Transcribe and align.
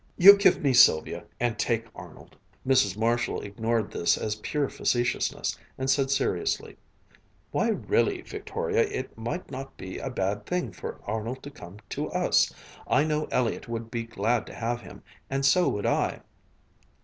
You 0.17 0.35
give 0.35 0.63
me 0.63 0.73
Sylvia, 0.73 1.25
and 1.39 1.59
take 1.59 1.85
Arnold." 1.93 2.35
Mrs. 2.65 2.97
Marshall 2.97 3.43
ignored 3.43 3.91
this 3.91 4.17
as 4.17 4.37
pure 4.37 4.67
facetiousness, 4.67 5.55
and 5.77 5.91
said 5.91 6.09
seriously: 6.09 6.75
"Why 7.51 7.67
really, 7.69 8.21
Victoria, 8.21 8.79
it 8.81 9.15
might 9.15 9.51
not 9.51 9.77
be 9.77 9.99
a 9.99 10.09
bad 10.09 10.47
thing 10.47 10.71
for 10.71 10.99
Arnold 11.05 11.43
to 11.43 11.51
come 11.51 11.77
to 11.89 12.09
us. 12.13 12.51
I 12.87 13.03
know 13.03 13.25
Elliott 13.25 13.69
would 13.69 13.91
be 13.91 14.01
glad 14.05 14.47
to 14.47 14.55
have 14.55 14.81
him, 14.81 15.03
and 15.29 15.45
so 15.45 15.69
would 15.69 15.85
I." 15.85 16.21